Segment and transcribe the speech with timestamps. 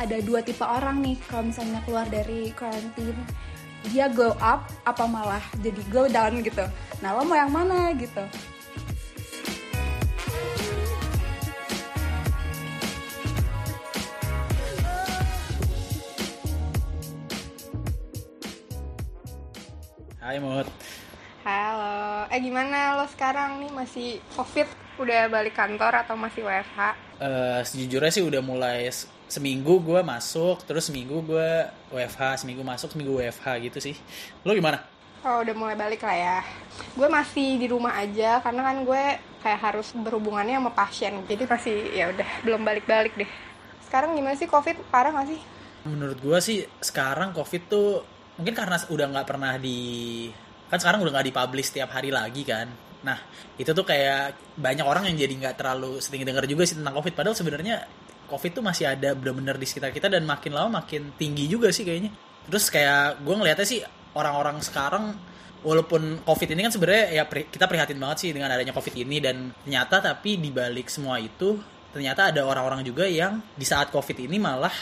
[0.00, 3.20] ada dua tipe orang nih kalau misalnya keluar dari quarantine
[3.92, 6.64] dia glow up apa malah jadi glow down gitu
[7.04, 8.24] nah lo mau yang mana gitu
[20.20, 20.68] Hai Mut.
[21.42, 24.68] Halo, eh gimana lo sekarang nih masih covid?
[25.02, 26.80] Udah balik kantor atau masih WFH?
[27.18, 28.86] Eh, sejujurnya sih udah mulai
[29.30, 33.94] seminggu gue masuk, terus seminggu gue WFH, seminggu masuk, seminggu WFH gitu sih.
[34.42, 34.82] Lo gimana?
[35.22, 36.38] Oh udah mulai balik lah ya.
[36.98, 39.02] Gue masih di rumah aja karena kan gue
[39.46, 41.14] kayak harus berhubungannya sama pasien.
[41.30, 43.30] Jadi masih ya udah belum balik-balik deh.
[43.86, 44.80] Sekarang gimana sih covid?
[44.90, 45.40] Parah gak sih?
[45.86, 48.04] Menurut gue sih sekarang COVID tuh
[48.36, 49.78] mungkin karena udah nggak pernah di
[50.72, 52.68] kan sekarang udah nggak dipublish tiap hari lagi kan.
[53.04, 53.16] Nah
[53.56, 57.12] itu tuh kayak banyak orang yang jadi nggak terlalu sering denger juga sih tentang COVID.
[57.12, 57.84] Padahal sebenarnya
[58.30, 61.82] COVID tuh masih ada bener-bener di sekitar kita dan makin lama makin tinggi juga sih
[61.82, 62.14] kayaknya.
[62.46, 63.82] Terus kayak gue ngeliatnya sih
[64.14, 65.18] orang-orang sekarang
[65.60, 69.52] walaupun COVID ini kan sebenarnya ya kita prihatin banget sih dengan adanya COVID ini dan
[69.66, 74.72] ternyata tapi dibalik semua itu ternyata ada orang-orang juga yang di saat COVID ini malah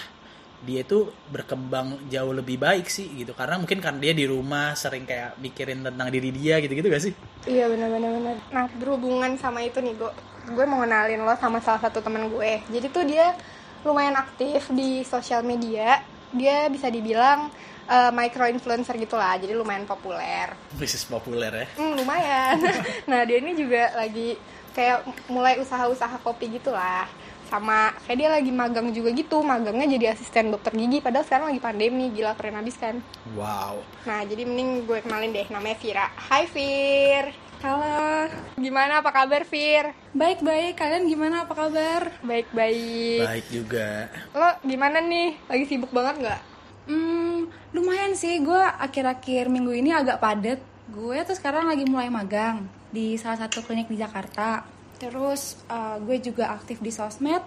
[0.58, 5.06] dia itu berkembang jauh lebih baik sih gitu karena mungkin kan dia di rumah sering
[5.06, 7.14] kayak mikirin tentang diri dia gitu-gitu gak sih?
[7.46, 8.36] Iya benar-benar benar.
[8.50, 10.10] Nah berhubungan sama itu nih gue,
[10.50, 12.58] gue mau kenalin lo sama salah satu teman gue.
[12.74, 13.38] Jadi tuh dia
[13.86, 16.02] lumayan aktif di sosial media.
[16.34, 17.54] Dia bisa dibilang
[17.86, 19.38] eh, micro influencer gitulah.
[19.38, 20.58] Jadi lumayan populer.
[20.74, 21.66] Bisnis populer ya.
[21.78, 22.58] Hmm, lumayan.
[23.10, 24.34] nah dia ini juga lagi
[24.74, 27.06] kayak mulai usaha-usaha kopi gitulah.
[27.48, 29.40] Sama kayak dia lagi magang juga gitu.
[29.40, 31.00] Magangnya jadi asisten dokter gigi.
[31.00, 32.12] Padahal sekarang lagi pandemi.
[32.12, 33.00] Gila keren abis kan.
[33.32, 33.80] Wow.
[34.04, 36.06] Nah, jadi mending gue kenalin deh namanya Vira.
[36.28, 37.32] Hai Vir.
[37.58, 39.90] halo Gimana apa kabar Vir?
[40.14, 43.26] baik baik kalian gimana apa kabar Baik-baik.
[43.26, 44.06] Baik juga.
[44.30, 45.34] Lo gimana nih?
[45.50, 46.40] Lagi sibuk banget nggak?
[46.86, 48.38] Hmm, lumayan sih.
[48.40, 50.62] Gue akhir-akhir minggu ini agak padat.
[50.88, 54.77] Gue tuh sekarang lagi mulai magang di salah satu klinik di Jakarta.
[54.98, 57.42] Terus eh, gue juga aktif di sosmed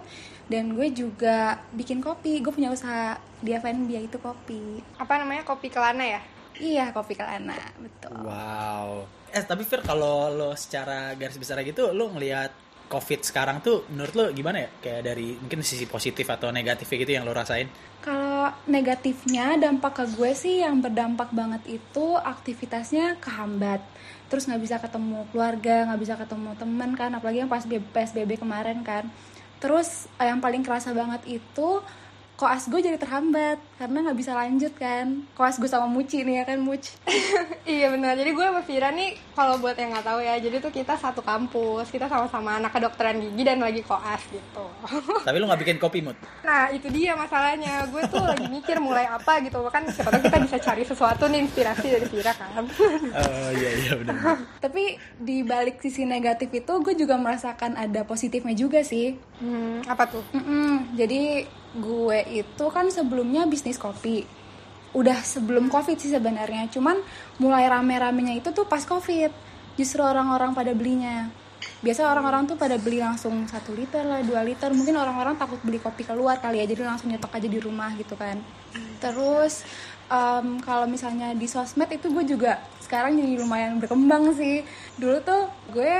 [0.48, 2.40] dan gue juga bikin kopi.
[2.40, 4.80] Gue punya usaha di F&B itu kopi.
[4.98, 5.44] Apa namanya?
[5.44, 6.20] Kopi Kelana ya?
[6.60, 8.12] Iya, kopi Kelana, betul.
[8.24, 9.08] Wow.
[9.32, 12.52] Eh tapi Fir kalau lo secara garis besar gitu lo ngelihat
[12.92, 14.68] COVID sekarang tuh menurut lo gimana ya?
[14.84, 17.72] Kayak dari mungkin sisi positif atau negatifnya gitu yang lo rasain?
[18.04, 23.80] Kalau negatifnya dampak ke gue sih yang berdampak banget itu aktivitasnya kehambat.
[24.28, 28.84] Terus nggak bisa ketemu keluarga, nggak bisa ketemu teman kan, apalagi yang pas PSBB kemarin
[28.84, 29.08] kan.
[29.56, 31.80] Terus eh, yang paling kerasa banget itu
[32.32, 35.22] koas gue jadi terhambat karena nggak bisa lanjut kan.
[35.38, 36.90] Koas gue sama Muci nih ya kan Muci.
[37.78, 38.18] iya benar.
[38.18, 41.22] Jadi gue sama Vira nih kalau buat yang nggak tahu ya, jadi tuh kita satu
[41.22, 44.64] kampus, kita sama-sama anak kedokteran gigi dan lagi koas gitu.
[45.26, 46.18] tapi lo nggak bikin kopi mood?
[46.42, 47.86] nah itu dia masalahnya.
[47.92, 49.62] Gue tuh lagi mikir mulai apa gitu.
[49.70, 52.64] Kan siapa tahu kita bisa cari sesuatu nih inspirasi dari Vira kan.
[53.12, 54.40] Oh iya iya benar.
[54.58, 59.14] Tapi di balik sisi negatif itu gue juga merasakan ada positifnya juga sih.
[59.38, 60.24] hmm, apa tuh?
[60.32, 61.46] Mm-mm, jadi
[61.76, 64.24] gue itu kan sebelumnya bisnis kopi.
[64.92, 66.68] Udah sebelum covid sih sebenarnya.
[66.68, 67.00] Cuman
[67.40, 69.32] mulai rame-ramenya itu tuh pas covid.
[69.80, 71.32] Justru orang-orang pada belinya.
[71.82, 74.70] Biasa orang-orang tuh pada beli langsung satu liter lah, dua liter.
[74.74, 78.18] Mungkin orang-orang takut beli kopi keluar kali ya, jadi langsung nyetok aja di rumah gitu
[78.18, 78.38] kan.
[78.98, 79.62] Terus
[80.10, 84.66] em, kalau misalnya di sosmed itu gue juga sekarang jadi lumayan berkembang sih.
[84.98, 85.94] Dulu tuh gue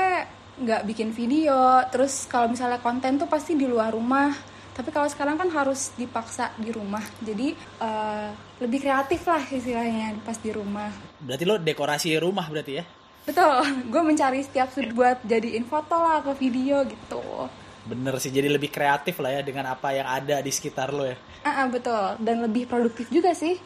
[0.62, 4.51] nggak bikin video, terus kalau misalnya konten tuh pasti di luar rumah.
[4.72, 8.28] Tapi kalau sekarang kan harus dipaksa di rumah, jadi eh,
[8.64, 10.88] lebih kreatif lah istilahnya pas di rumah.
[11.20, 12.84] Berarti lo dekorasi rumah berarti ya?
[13.22, 13.54] Betul,
[13.92, 17.20] gue mencari setiap sudut buat jadiin foto lah ke video gitu.
[17.82, 21.18] Bener sih jadi lebih kreatif lah ya dengan apa yang ada di sekitar lo ya.
[21.42, 23.58] Ah, ah, betul, dan lebih produktif juga sih.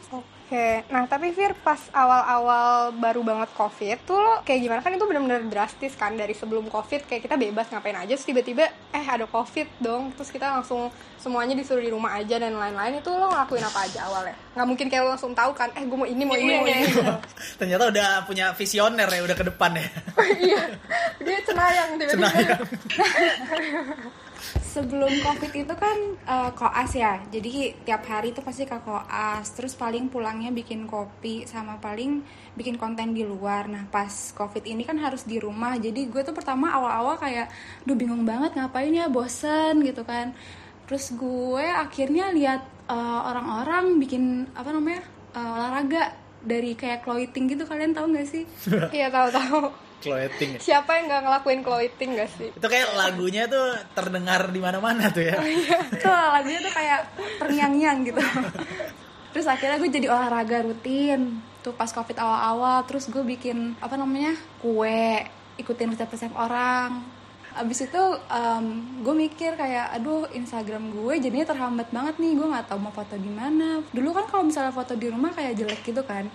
[0.47, 5.03] Oke, nah tapi Fir pas awal-awal baru banget COVID tuh lo kayak gimana kan itu
[5.03, 8.63] benar-benar drastis kan dari sebelum COVID kayak kita bebas ngapain aja terus tiba-tiba
[8.95, 10.87] eh ada COVID dong terus kita langsung
[11.19, 14.39] semuanya disuruh di rumah aja dan lain-lain itu lo ngelakuin apa aja awalnya?
[14.55, 16.95] Nggak mungkin kayak lo langsung tahu kan eh gue mau ini mau ini mau ini.
[17.59, 19.87] Ternyata udah punya visioner ya udah ke depan ya.
[20.47, 20.63] iya,
[21.27, 22.55] dia cenayang tiba-tiba.
[24.61, 29.49] Sebelum covid itu kan eh, koas ya, jadi tiap hari itu pasti ke koas.
[29.57, 32.21] Terus paling pulangnya bikin kopi sama paling
[32.53, 33.65] bikin konten di luar.
[33.67, 37.49] Nah pas covid ini kan harus di rumah, jadi gue tuh pertama awal-awal kayak,
[37.83, 40.37] duh bingung banget ngapain ya, bosen gitu kan.
[40.87, 45.01] Terus gue akhirnya lihat eh, orang-orang bikin apa namanya
[45.35, 48.43] eh, olahraga dari kayak clothing gitu kalian tahu nggak sih
[48.97, 49.86] Iya tahu-tahu.
[50.01, 50.59] Clothing ya.
[50.59, 52.49] Siapa yang nggak ngelakuin clothing gak sih?
[52.53, 55.37] itu kayak lagunya tuh terdengar di mana-mana tuh ya.
[56.03, 56.99] Tuh lagunya tuh kayak
[57.41, 58.21] terngiang-ngiang gitu.
[59.33, 61.41] Terus akhirnya gue jadi olahraga rutin.
[61.61, 65.25] Tuh pas covid awal-awal terus gue bikin apa namanya kue
[65.57, 67.03] ikutin resep-resep orang.
[67.57, 68.65] Abis itu em,
[69.01, 72.33] gue mikir kayak aduh Instagram gue jadinya terhambat banget nih.
[72.37, 73.81] Gue nggak tahu mau foto di mana.
[73.89, 76.29] Dulu kan kalau misalnya foto di rumah kayak jelek gitu kan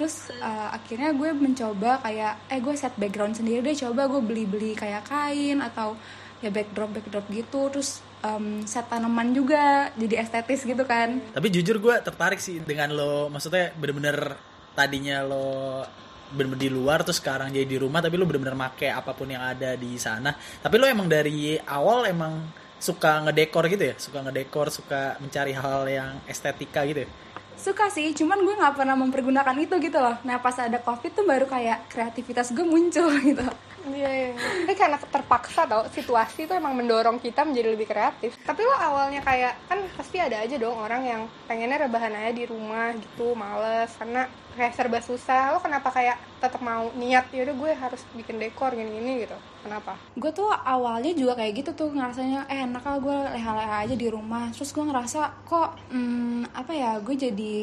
[0.00, 3.76] terus eh, akhirnya gue mencoba kayak eh gue set background sendiri deh.
[3.76, 5.92] Coba gue beli-beli kayak kain atau
[6.40, 7.68] ya backdrop backdrop gitu.
[7.68, 11.20] Terus em, set tanaman juga jadi estetis gitu kan.
[11.36, 14.40] Tapi jujur gue tertarik sih dengan lo maksudnya bener-bener
[14.72, 15.84] tadinya lo
[16.32, 19.44] bener-bener di luar terus sekarang jadi di rumah tapi lo bener-bener make apa pun yang
[19.44, 20.32] ada di sana.
[20.64, 22.40] Tapi lo emang dari awal emang
[22.80, 23.94] suka ngedekor gitu ya?
[24.00, 27.10] Suka ngedekor suka mencari hal yang estetika gitu ya
[27.56, 30.16] suka sih cuman gue nggak pernah mempergunakan itu gitu loh.
[30.26, 33.46] Nah pas ada covid tuh baru kayak kreativitas gue muncul gitu
[33.88, 34.28] Iya, iya.
[34.36, 38.36] Tapi karena terpaksa tau, situasi itu emang mendorong kita menjadi lebih kreatif.
[38.44, 42.44] Tapi lo awalnya kayak, kan pasti ada aja dong orang yang pengennya rebahan aja di
[42.44, 43.88] rumah gitu, males.
[43.96, 45.56] Karena kayak serba susah.
[45.56, 49.36] Lo kenapa kayak tetap mau niat, yaudah gue harus bikin dekor gini-gini gitu.
[49.60, 49.92] Kenapa?
[50.16, 54.08] gue tuh awalnya juga kayak gitu tuh ngerasanya eh enak lah gue leha-leha aja di
[54.08, 57.54] rumah terus gue ngerasa kok hmm, apa ya gue jadi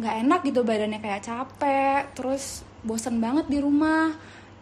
[0.00, 4.16] nggak enak gitu badannya kayak capek terus bosen banget di rumah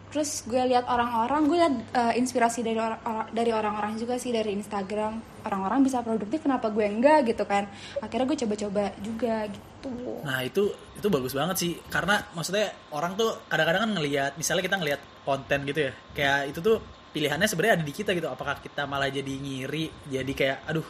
[0.09, 4.33] terus gue lihat orang-orang gue lihat eh, inspirasi dari orang orang- dari orang-orang juga sih
[4.33, 5.21] dari Instagram.
[5.45, 7.69] Orang-orang bisa produktif kenapa gue enggak gitu kan.
[8.01, 9.93] Akhirnya gue coba-coba juga gitu.
[10.25, 11.71] Nah itu itu bagus banget sih.
[11.87, 15.91] Karena maksudnya orang tuh kadang-kadang kan ngelihat misalnya kita ngelihat konten gitu ya.
[16.17, 16.77] Kayak itu tuh
[17.09, 20.85] pilihannya sebenarnya ada di kita gitu apakah kita malah jadi ngiri jadi kayak aduh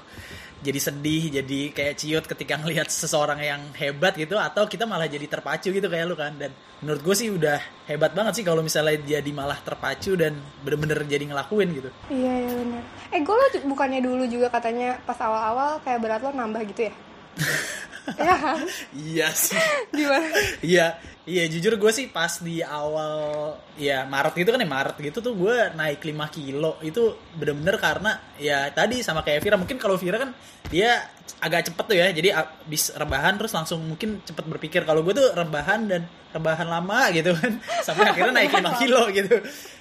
[0.60, 5.24] jadi sedih jadi kayak ciut ketika ngelihat seseorang yang hebat gitu atau kita malah jadi
[5.24, 6.52] terpacu gitu kayak lu kan dan
[6.84, 11.24] menurut gue sih udah hebat banget sih kalau misalnya jadi malah terpacu dan bener-bener jadi
[11.32, 12.84] ngelakuin gitu Iya, iya bener.
[13.16, 16.94] Eh, gue lo bukannya dulu juga katanya pas awal-awal kayak berat lo nambah gitu ya?
[18.18, 18.58] Iya kan?
[18.96, 19.60] iya sih
[19.94, 20.28] Gimana?
[20.64, 20.88] Iya,
[21.30, 25.34] iya jujur gue sih pas di awal ya Maret gitu kan ya Maret gitu tuh
[25.38, 28.12] gue naik 5 kilo itu bener-bener karena
[28.42, 30.34] ya tadi sama kayak Vira mungkin kalau Vira kan
[30.74, 31.06] dia
[31.40, 35.30] agak cepet tuh ya jadi abis rebahan terus langsung mungkin cepet berpikir kalau gue tuh
[35.38, 36.04] rebahan dan
[36.34, 39.38] rebahan lama gitu kan sampai akhirnya naik 5 kilo gitu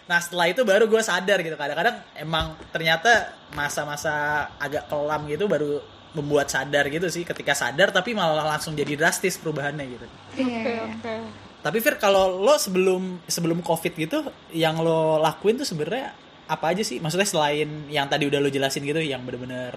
[0.08, 5.80] nah setelah itu baru gue sadar gitu kadang-kadang emang ternyata masa-masa agak kelam gitu baru
[6.18, 10.58] membuat sadar gitu sih ketika sadar tapi malah langsung jadi drastis perubahannya gitu Iya.
[10.58, 11.14] Oke, oke.
[11.58, 14.18] tapi Fir kalau lo sebelum sebelum covid gitu
[14.50, 16.14] yang lo lakuin tuh sebenarnya
[16.46, 19.74] apa aja sih maksudnya selain yang tadi udah lo jelasin gitu yang bener-bener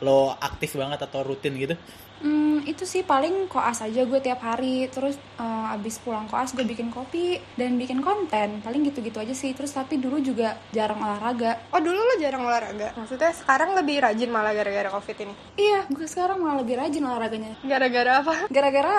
[0.00, 1.76] lo aktif banget atau rutin gitu
[2.14, 4.88] Hmm, itu sih paling koas aja gue tiap hari.
[4.88, 8.60] Terus eh, abis pulang koas gue bikin kopi dan bikin konten.
[8.64, 9.52] Paling gitu-gitu aja sih.
[9.52, 11.70] Terus tapi dulu juga jarang olahraga.
[11.70, 12.96] Oh dulu lo jarang olahraga?
[12.96, 15.34] Maksudnya sekarang lebih rajin malah gara-gara covid ini?
[15.54, 17.54] iya gue sekarang malah lebih rajin olahraganya.
[17.62, 18.34] Gara-gara apa?
[18.50, 18.94] gara-gara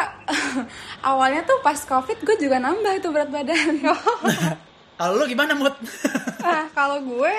[1.11, 3.83] awalnya tuh pas covid gue juga nambah itu berat badan.
[4.95, 5.75] Kalau lo gimana mood?
[6.39, 7.35] Ah, kalau gue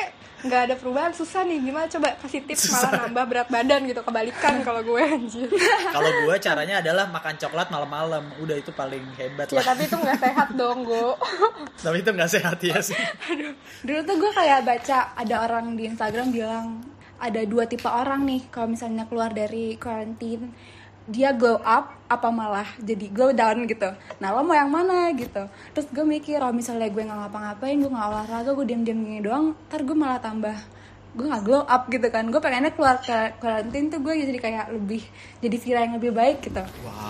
[0.46, 1.58] nggak ada perubahan susah nih.
[1.60, 1.86] Gimana?
[1.90, 5.48] Coba kasih tips malah nambah berat badan gitu kebalikan kalau gue anjir.
[5.96, 8.24] Kalau gue caranya adalah makan coklat malam-malam.
[8.40, 9.74] Udah itu paling hebat ya lah.
[9.74, 11.02] tapi itu nggak sehat dong gue
[11.84, 12.98] tapi itu nggak sehat ya sih.
[13.82, 16.66] Dulu tuh gue kayak baca ada orang di Instagram bilang
[17.16, 20.52] ada dua tipe orang nih kalau misalnya keluar dari quarantine
[21.06, 23.90] dia glow up apa malah jadi glow down gitu.
[24.18, 25.46] Nah lo mau yang mana gitu.
[25.74, 29.54] Terus gue mikir oh misalnya gue nggak ngapa-ngapain gue nggak olahraga gue diam-diam gini doang
[29.70, 30.54] ntar gue malah tambah
[31.16, 32.28] gue nggak glow up gitu kan.
[32.28, 35.02] Gue pengennya keluar ke quarantine tuh gue jadi kayak lebih
[35.40, 36.62] jadi Vira yang lebih baik gitu.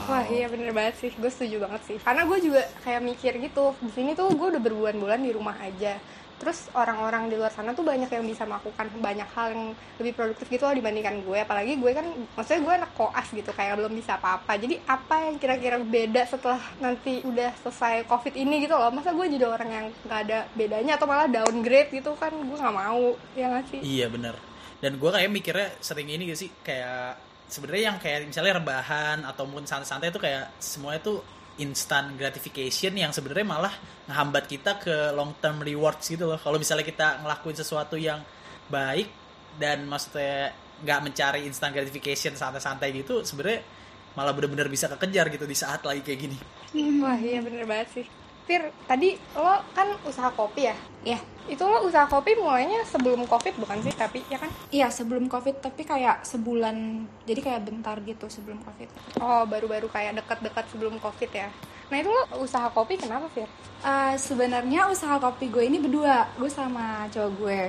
[0.06, 1.96] Wah iya bener banget sih, gue setuju banget sih.
[1.98, 5.98] Karena gue juga kayak mikir gitu, di sini tuh gue udah berbulan-bulan di rumah aja.
[6.36, 9.64] Terus orang-orang di luar sana tuh banyak yang bisa melakukan banyak hal yang
[9.96, 11.38] lebih produktif gitu loh dibandingkan gue.
[11.40, 14.52] Apalagi gue kan, maksudnya gue anak koas gitu, kayak belum bisa apa-apa.
[14.60, 18.92] Jadi apa yang kira-kira beda setelah nanti udah selesai covid ini gitu loh?
[18.92, 22.30] Masa gue jadi orang yang nggak ada bedanya atau malah downgrade gitu kan?
[22.36, 23.80] Gue nggak mau, ya nggak sih?
[23.80, 24.36] Iya bener.
[24.76, 27.16] Dan gue kayak mikirnya sering ini gak sih kayak
[27.48, 31.24] sebenarnya yang kayak misalnya rebahan atau mungkin santai-santai itu kayak semuanya tuh
[31.56, 33.74] instant gratification yang sebenarnya malah
[34.06, 36.38] ngehambat kita ke long term rewards gitu loh.
[36.40, 38.20] Kalau misalnya kita ngelakuin sesuatu yang
[38.68, 39.08] baik
[39.56, 40.52] dan maksudnya
[40.84, 43.64] nggak mencari instant gratification santai-santai gitu, sebenarnya
[44.16, 46.38] malah bener-bener bisa kekejar gitu di saat lagi kayak gini.
[47.04, 48.06] Wah iya bener banget sih.
[48.46, 50.76] Fir, tadi lo kan usaha kopi ya?
[51.02, 51.18] ya
[51.50, 53.90] Itu lo usaha kopi mulainya sebelum covid bukan sih?
[53.90, 54.50] Tapi ya kan?
[54.70, 58.86] iya sebelum covid tapi kayak sebulan jadi kayak bentar gitu sebelum covid
[59.18, 61.50] Oh baru-baru kayak dekat-dekat sebelum covid ya?
[61.90, 63.50] Nah itu lo usaha kopi kenapa Fir?
[63.82, 67.60] Uh, sebenarnya usaha kopi gue ini berdua, gue sama cowok gue.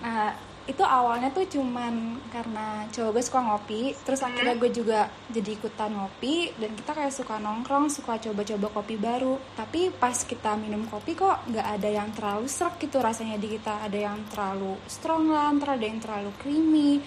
[0.00, 0.32] Nah
[0.68, 5.90] itu awalnya tuh cuman karena cowok gue suka ngopi, terus akhirnya gue juga jadi ikutan
[5.90, 9.40] ngopi dan kita kayak suka nongkrong, suka coba-coba kopi baru.
[9.56, 13.82] Tapi pas kita minum kopi kok nggak ada yang terlalu serak gitu rasanya di kita,
[13.82, 17.00] ada yang terlalu strong lah, ada yang terlalu creamy.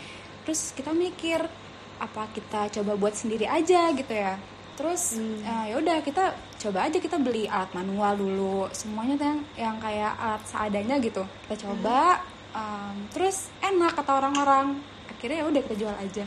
[0.44, 1.40] Terus kita mikir
[2.02, 4.36] apa kita coba buat sendiri aja gitu ya.
[4.74, 8.68] Terus uh, ya udah kita coba aja kita beli alat manual dulu.
[8.74, 11.24] Semuanya yang yang kayak alat seadanya gitu.
[11.46, 12.20] Kita coba
[12.54, 14.80] um, terus enak kata orang-orang
[15.10, 16.26] akhirnya ya udah kita jual aja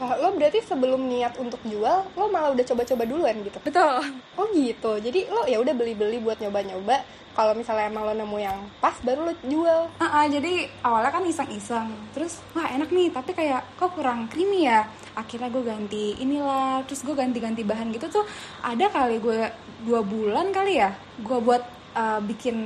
[0.00, 3.54] Wah, lo berarti sebelum niat untuk jual, lo malah udah coba-coba duluan gitu.
[3.62, 4.02] betul
[4.34, 4.98] Oh gitu.
[4.98, 7.06] Jadi lo ya udah beli-beli buat nyoba-nyoba.
[7.38, 9.86] Kalau misalnya emang lo nemu yang pas, baru lo jual.
[10.02, 14.68] Ah, ah, jadi awalnya kan iseng-iseng terus wah enak nih tapi kayak kok kurang creamy
[14.68, 14.84] ya
[15.16, 18.24] akhirnya gue ganti inilah terus gue ganti-ganti bahan gitu tuh
[18.60, 19.48] ada kali gue
[19.88, 22.56] dua bulan kali ya gue buat uh, bikin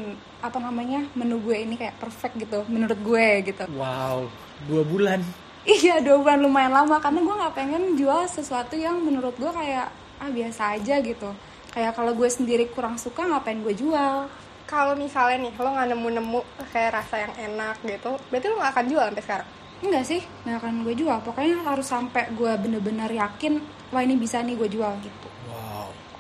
[0.41, 4.31] apa namanya menu gue ini kayak perfect gitu menurut gue gitu Wow,
[4.65, 5.21] dua bulan.
[5.67, 9.91] iya dua bulan lumayan lama karena gue nggak pengen jual sesuatu yang menurut gue kayak
[10.17, 11.31] ah biasa aja gitu
[11.71, 14.31] kayak kalau gue sendiri kurang suka ngapain gue jual
[14.67, 16.41] Kalau misalnya nih lo nggak nemu-nemu
[16.75, 19.49] kayak rasa yang enak gitu, berarti lo nggak akan jual sampai sekarang.
[19.79, 21.19] Enggak sih, nggak akan gue jual.
[21.23, 23.63] Pokoknya harus sampai gue bener-bener yakin,
[23.95, 25.29] wah ini bisa nih gue jual gitu.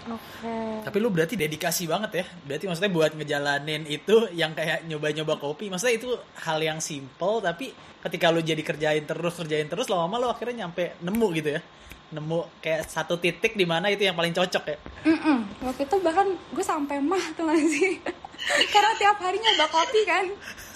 [0.06, 0.56] Oke.
[0.86, 2.25] Tapi lu berarti dedikasi banget ya.
[2.46, 5.66] Berarti maksudnya buat ngejalanin itu yang kayak nyoba-nyoba kopi.
[5.66, 6.10] Maksudnya itu
[6.46, 7.75] hal yang simple tapi
[8.06, 11.60] ketika lu jadi kerjain terus kerjain terus lama-lama lu akhirnya nyampe nemu gitu ya.
[12.14, 14.78] Nemu kayak satu titik di mana itu yang paling cocok ya.
[15.10, 15.38] Mm-mm.
[15.66, 17.98] Waktu itu bahkan gue sampai mah tuh gak sih?
[18.72, 20.26] Karena tiap hari nyoba kopi kan.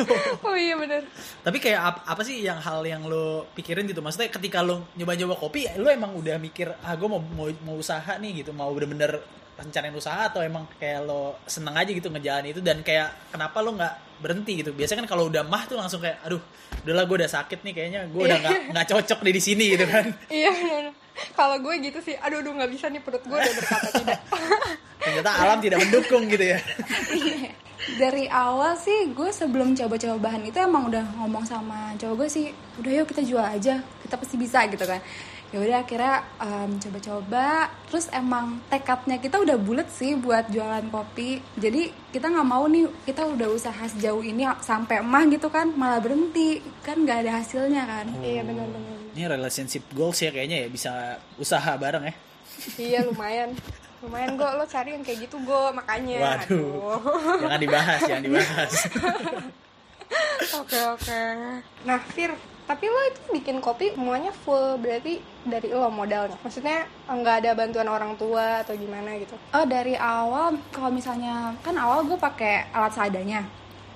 [0.46, 1.02] Oh iya bener.
[1.40, 4.00] Tapi kayak ap- apa sih yang hal yang lo pikirin gitu?
[4.00, 8.16] Maksudnya ketika lo nyoba-nyoba kopi, lo emang udah mikir, ah gue mau, mau mau usaha
[8.16, 9.20] nih gitu, mau bener-bener
[9.60, 13.76] rencanain usaha atau emang kayak lo seneng aja gitu ngejalan itu dan kayak kenapa lo
[13.76, 14.72] nggak berhenti gitu?
[14.72, 16.40] Biasanya kan kalau udah mah tuh langsung kayak, aduh,
[16.84, 19.84] udahlah gue udah sakit nih kayaknya gue udah nggak nggak cocok di di sini gitu
[19.84, 20.04] kan?
[20.32, 20.52] Iya.
[21.36, 24.20] Kalau gue gitu sih, aduh aduh nggak bisa nih perut gue udah berkata tidak.
[25.04, 26.58] Ternyata alam tidak mendukung gitu ya.
[27.80, 32.46] Dari awal sih gue sebelum coba-coba bahan itu emang udah ngomong sama cowok gue sih,
[32.76, 35.00] udah yuk kita jual aja, kita pasti bisa gitu kan.
[35.50, 41.42] Ya udah akhirnya em, coba-coba, terus emang tekadnya kita udah bulat sih buat jualan kopi.
[41.58, 45.98] Jadi kita nggak mau nih kita udah usaha sejauh ini sampai emah gitu kan, malah
[45.98, 48.06] berhenti kan nggak ada hasilnya kan.
[48.22, 48.98] Iya bener-bener.
[49.10, 52.14] Ini relationship goals ya kayaknya ya bisa usaha bareng ya.
[52.78, 53.50] Iya lumayan.
[54.00, 56.18] Lumayan gue lo cari yang kayak gitu gue makanya.
[56.20, 56.96] Waduh.
[56.96, 57.40] Aduh.
[57.44, 58.72] Jangan dibahas, jangan dibahas.
[60.58, 61.22] Oke oke.
[61.86, 62.34] Nah Fir,
[62.66, 66.34] tapi lo itu bikin kopi semuanya full berarti dari lo modalnya.
[66.42, 69.38] Maksudnya nggak ada bantuan orang tua atau gimana gitu.
[69.54, 73.46] Oh dari awal kalau misalnya kan awal gue pakai alat seadanya.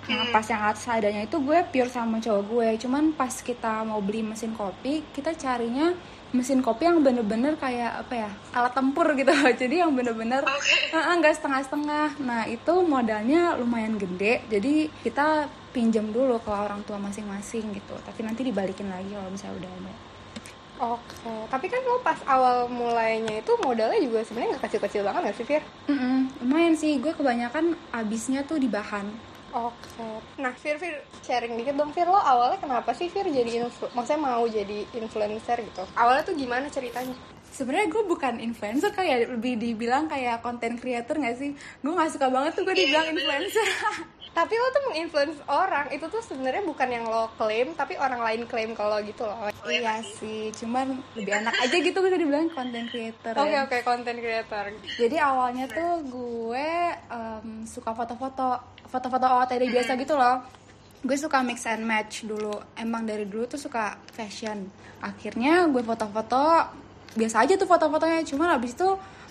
[0.08, 2.68] Nah pas yang alat seadanya itu gue pure sama cowok gue.
[2.84, 5.94] Cuman pas kita mau beli mesin kopi kita carinya
[6.34, 9.52] mesin kopi yang bener-bener kayak apa ya alat tempur gitu loh.
[9.62, 10.42] Jadi yang bener-bener
[10.92, 12.18] eh, nggak setengah-setengah.
[12.20, 14.44] Nah itu modalnya lumayan gede.
[14.50, 17.94] Jadi kita pinjam dulu ke orang tua masing-masing gitu.
[18.02, 19.94] Tapi nanti dibalikin lagi kalau misalnya udah ada.
[20.74, 21.34] Oke.
[21.48, 25.46] Tapi kan lo pas awal mulainya itu modalnya juga sebenarnya nggak kecil-kecil banget nggak sih
[25.46, 25.62] Fir?
[25.86, 29.06] Mm-mm, lumayan sih gue kebanyakan abisnya tuh di bahan.
[29.54, 30.02] Oke.
[30.42, 32.10] Nah, Fir, Fir, sharing dikit dong, Fir.
[32.10, 35.86] Lo awalnya kenapa sih, Fir, jadi influ maksudnya mau jadi influencer gitu?
[35.94, 37.14] Awalnya tuh gimana ceritanya?
[37.54, 41.54] Sebenarnya gue bukan influencer kayak lebih dibilang kayak content creator gak sih?
[41.54, 43.66] Gue nggak suka banget tuh gue dibilang influencer.
[44.34, 48.42] Tapi lo tuh menginfluence orang, itu tuh sebenarnya bukan yang lo klaim, tapi orang lain
[48.50, 49.46] klaim kalau gitu loh.
[49.70, 53.62] iya sih cuman lebih enak aja gitu gue dibilang content creator Oke, ya.
[53.62, 54.74] oke, content creator.
[54.98, 56.68] jadi awalnya tuh gue
[57.14, 58.58] em, suka foto-foto
[58.90, 60.42] foto-foto OOTD biasa gitu loh.
[61.06, 62.58] Gue suka mix and match dulu.
[62.74, 64.66] Emang dari dulu tuh suka fashion.
[64.98, 66.42] Akhirnya gue foto-foto
[67.14, 68.88] biasa aja tuh foto-fotonya cuman abis itu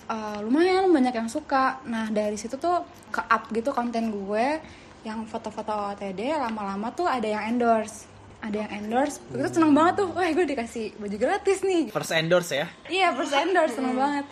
[0.08, 4.60] eh, lumayan banyak yang suka nah dari situ tuh ke up gitu konten gue
[5.04, 8.08] yang foto-foto OOTD lama-lama tuh ada yang endorse
[8.44, 12.52] ada yang endorse tuh seneng banget tuh wah gue dikasih baju gratis nih First endorse
[12.52, 12.68] ya.
[12.92, 14.28] Iya first endorse seneng banget.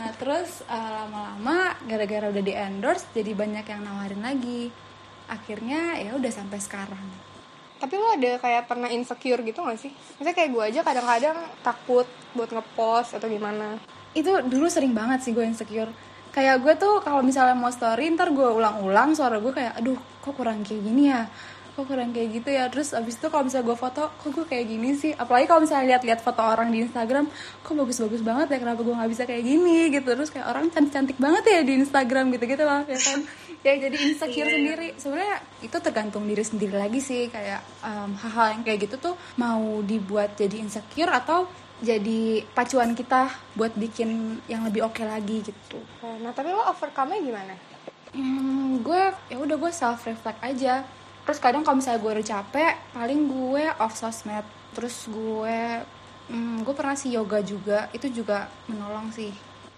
[0.00, 4.72] Nah terus uh, lama-lama gara-gara udah di endorse jadi banyak yang nawarin lagi.
[5.28, 7.29] Akhirnya ya udah sampai sekarang.
[7.80, 9.88] Tapi lo ada kayak pernah insecure gitu gak sih?
[10.20, 12.06] Misalnya kayak gue aja kadang-kadang takut
[12.36, 13.80] buat ngepost atau gimana.
[14.12, 15.88] Itu dulu sering banget sih gue insecure.
[16.30, 20.36] Kayak gue tuh kalau misalnya mau story ntar gue ulang-ulang suara gue kayak aduh kok
[20.36, 21.24] kurang kayak gini ya.
[21.80, 22.68] Kok kurang kayak gitu ya.
[22.68, 25.16] Terus abis itu kalau misalnya gue foto kok gue kayak gini sih?
[25.16, 27.24] Apalagi kalau misalnya lihat-lihat foto orang di Instagram
[27.64, 30.08] kok bagus-bagus banget ya kenapa gue nggak bisa kayak gini gitu.
[30.12, 33.20] Terus kayak orang cantik-cantik banget ya di Instagram gitu-gitu loh ya kan?
[33.60, 34.96] Ya jadi insecure sendiri.
[34.96, 39.84] Sebenarnya itu tergantung diri sendiri lagi sih kayak em, hal-hal yang kayak gitu tuh mau
[39.84, 41.44] dibuat jadi insecure atau
[41.84, 45.76] jadi pacuan kita buat bikin yang lebih oke lagi gitu.
[46.00, 47.54] Nah tapi lo overcome-nya gimana?
[48.16, 50.84] Hmm, gue ya udah gue self reflect aja.
[51.26, 54.46] Terus kadang kalau misalnya gue udah capek, paling gue off sosmed.
[54.74, 55.60] Terus gue
[56.30, 59.30] hmm, gue pernah sih yoga juga, itu juga menolong sih.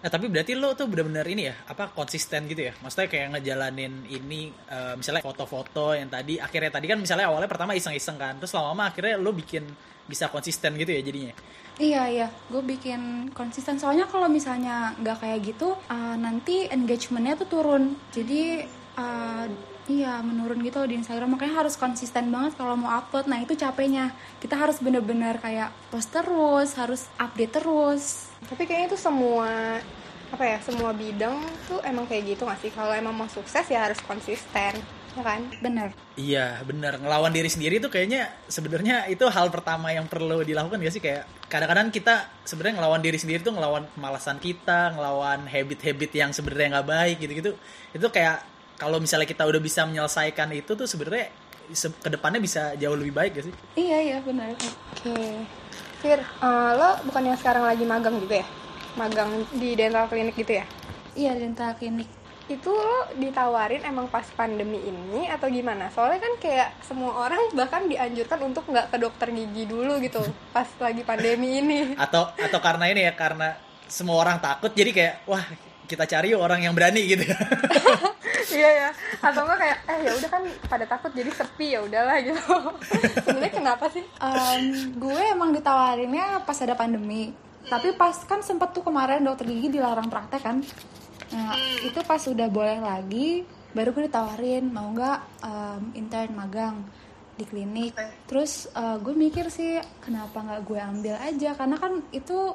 [0.03, 2.73] Nah tapi berarti lo tuh bener-bener ini ya, apa konsisten gitu ya?
[2.83, 7.71] Maksudnya kayak ngejalanin ini, eh, misalnya foto-foto yang tadi, akhirnya tadi kan misalnya awalnya pertama
[7.79, 9.63] iseng-iseng kan, terus lama-lama akhirnya lo bikin
[10.13, 11.35] bisa konsisten gitu ya jadinya.
[11.81, 13.81] Iya iya, gue bikin konsisten.
[13.81, 17.97] Soalnya kalau misalnya nggak kayak gitu, uh, nanti engagementnya tuh turun.
[18.13, 18.61] Jadi
[19.01, 19.49] uh,
[19.89, 21.33] iya menurun gitu di Instagram.
[21.33, 23.25] Makanya harus konsisten banget kalau mau upload.
[23.25, 24.13] Nah itu capeknya.
[24.37, 28.29] Kita harus bener-bener kayak post terus, harus update terus.
[28.43, 29.79] tapi kayaknya itu semua
[30.33, 33.85] apa ya semua bidang tuh emang kayak gitu nggak sih kalau emang mau sukses ya
[33.85, 34.73] harus konsisten
[35.13, 35.89] ya kan Bener.
[36.13, 40.93] Iya bener, ngelawan diri sendiri tuh kayaknya sebenarnya itu hal pertama yang perlu dilakukan gak
[40.93, 41.01] sih?
[41.01, 46.69] Kayak kadang-kadang kita sebenarnya ngelawan diri sendiri tuh ngelawan kemalasan kita, ngelawan habit-habit yang sebenarnya
[46.81, 47.51] nggak baik gitu-gitu.
[47.97, 48.45] Itu kayak
[48.77, 51.33] kalau misalnya kita udah bisa menyelesaikan itu tuh sebenarnya
[51.73, 53.55] se- ke depannya bisa jauh lebih baik gak sih?
[53.81, 54.53] Iya iya benar.
[54.53, 55.17] oke
[56.05, 58.47] Fir eh, lo bukan yang sekarang lagi magang juga ya
[58.99, 60.67] magang di dental klinik gitu ya
[61.13, 62.09] Iya dental klinik.
[62.51, 65.93] Itu lo ditawarin emang pas pandemi ini atau gimana?
[65.95, 70.19] Soalnya kan kayak semua orang bahkan dianjurkan untuk nggak ke dokter gigi dulu gitu
[70.57, 71.79] pas lagi pandemi ini.
[71.95, 73.55] Atau atau karena ini ya karena
[73.87, 75.45] semua orang takut jadi kayak wah
[75.87, 77.23] kita cari orang yang berani gitu.
[78.59, 78.91] iya ya.
[79.21, 82.43] Atau enggak kayak eh ya udah kan pada takut jadi sepi ya udahlah gitu.
[83.29, 84.03] Sebenarnya kenapa sih?
[84.19, 87.37] Em, gue emang ditawarinnya pas ada pandemi.
[87.69, 90.57] Tapi pas kan sempet tuh kemarin dokter gigi dilarang praktek kan.
[91.33, 93.29] Nah, itu pas udah boleh lagi,
[93.73, 96.77] baru gue ditawarin mau nggak em, intern magang
[97.33, 97.97] di klinik.
[98.29, 102.53] Terus eh, gue mikir sih kenapa nggak gue ambil aja karena kan itu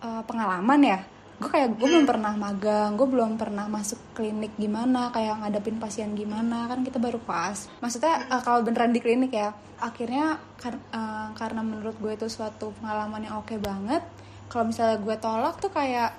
[0.00, 1.00] eh, pengalaman ya.
[1.34, 6.14] Gue kayak gue belum pernah magang, gue belum pernah masuk klinik gimana, kayak ngadepin pasien
[6.14, 7.68] gimana kan kita baru pas.
[7.82, 12.72] Maksudnya eh, kalau beneran di klinik ya, akhirnya kar- eh, karena menurut gue itu suatu
[12.80, 14.00] pengalaman yang oke banget.
[14.48, 16.14] Kalau misalnya gue tolak tuh kayak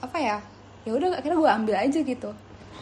[0.00, 0.38] apa ya?
[0.88, 2.30] Ya udah akhirnya gue ambil aja gitu.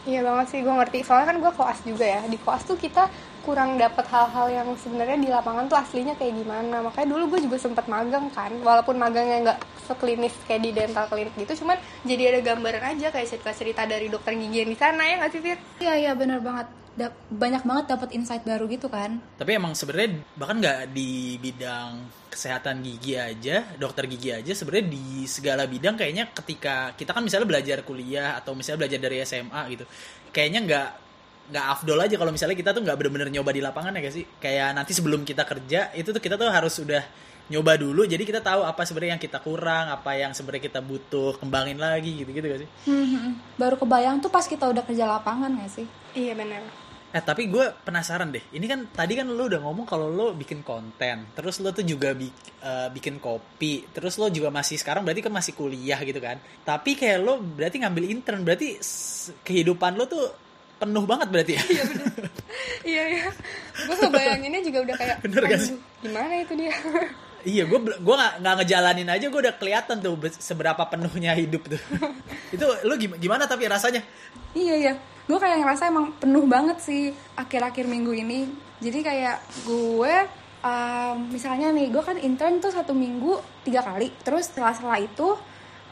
[0.07, 0.99] Iya banget sih gue ngerti.
[1.05, 2.21] Soalnya kan gue koas juga ya.
[2.25, 3.11] Di koas tuh kita
[3.49, 6.85] kurang dapet hal-hal yang sebenarnya di lapangan tuh aslinya kayak gimana.
[6.85, 8.53] Makanya dulu gue juga sempet magang kan.
[8.61, 13.25] Walaupun magangnya nggak seklinis kayak di dental klinik gitu, cuman jadi ada gambaran aja kayak
[13.25, 15.61] cerita-cerita dari dokter gigi yang di sana ya nggak sih Fit?
[15.81, 16.69] Iya iya bener banget.
[16.99, 19.17] Da- banyak banget dapat insight baru gitu kan.
[19.41, 25.25] Tapi emang sebenarnya bahkan nggak di bidang kesehatan gigi aja, dokter gigi aja sebenarnya di
[25.25, 29.89] segala bidang kayaknya ketika kita kan misalnya belajar kuliah atau misalnya belajar dari SMA gitu,
[30.37, 31.08] kayaknya nggak
[31.49, 34.25] nggak afdol aja kalau misalnya kita tuh nggak bener-bener nyoba di lapangan ya gak sih?
[34.37, 37.03] Kayak nanti sebelum kita kerja itu tuh kita tuh harus udah
[37.49, 41.41] nyoba dulu, jadi kita tahu apa sebenarnya yang kita kurang, apa yang sebenarnya kita butuh
[41.41, 42.69] kembangin lagi gitu-gitu gak sih?
[42.85, 45.89] Hmm, baru kebayang tuh pas kita udah kerja lapangan gak sih?
[46.13, 46.61] Iya benar.
[47.09, 48.45] Eh tapi gue penasaran deh.
[48.53, 52.13] Ini kan tadi kan lo udah ngomong kalau lo bikin konten, terus lo tuh juga
[52.13, 52.29] bi-
[52.61, 56.37] eh, bikin kopi, terus lo juga masih sekarang berarti kan masih kuliah gitu kan.
[56.69, 58.77] Tapi kayak lo berarti ngambil intern, berarti
[59.41, 60.48] kehidupan lo tuh
[60.79, 61.63] penuh banget berarti ya.
[62.87, 63.29] iya iya.
[63.85, 65.17] Gue ngebayanginnya juga udah kayak.
[65.23, 65.75] Bener gak sih?
[65.75, 66.73] "Aduh, Gimana itu dia?
[67.55, 71.79] iya, gue gua nggak ngejalanin aja, gue udah kelihatan tuh be- seberapa penuhnya hidup tuh.
[72.55, 74.03] Itu lo gim- gimana tapi rasanya?
[74.55, 74.93] Iya iya,
[75.27, 78.49] gue kayak ngerasa emang penuh banget sih akhir-akhir minggu ini.
[78.79, 79.37] Jadi kayak
[79.67, 80.15] gue,
[80.63, 84.11] um, misalnya nih, gue kan intern tuh satu minggu tiga kali.
[84.23, 85.35] Terus setelah-setelah itu